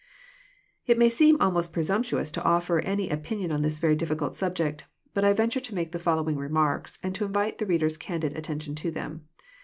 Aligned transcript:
It 0.87 0.97
may 0.97 1.09
seem 1.11 1.39
almost 1.39 1.73
presumptuous 1.73 2.31
to 2.31 2.43
offer 2.43 2.79
any 2.79 3.11
opinion 3.11 3.51
on 3.51 3.61
this 3.61 3.77
very 3.77 3.95
difficult 3.95 4.35
subject. 4.35 4.87
But 5.13 5.23
I 5.23 5.31
venture 5.33 5.59
to 5.59 5.75
make 5.75 5.91
the 5.91 5.99
following 5.99 6.37
re 6.37 6.49
marks, 6.49 6.97
and 7.03 7.13
to 7.13 7.25
invite 7.25 7.59
the 7.59 7.67
reader's 7.67 7.97
candid 7.97 8.35
attention 8.35 8.73
to 8.73 8.89
them. 8.89 9.27